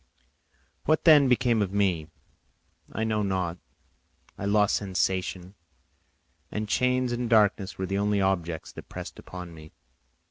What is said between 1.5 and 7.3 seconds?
of me? I know not; I lost sensation, and chains and